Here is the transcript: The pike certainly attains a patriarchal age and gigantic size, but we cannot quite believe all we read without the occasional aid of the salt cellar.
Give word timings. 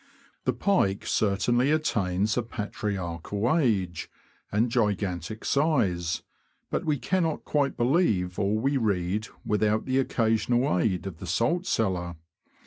The 0.45 0.53
pike 0.53 1.05
certainly 1.05 1.69
attains 1.69 2.35
a 2.35 2.41
patriarchal 2.41 3.55
age 3.59 4.09
and 4.51 4.71
gigantic 4.71 5.45
size, 5.45 6.23
but 6.71 6.83
we 6.85 6.97
cannot 6.97 7.45
quite 7.45 7.77
believe 7.77 8.39
all 8.39 8.57
we 8.57 8.77
read 8.77 9.27
without 9.45 9.85
the 9.85 9.99
occasional 9.99 10.75
aid 10.79 11.05
of 11.05 11.19
the 11.19 11.27
salt 11.27 11.67
cellar. 11.67 12.15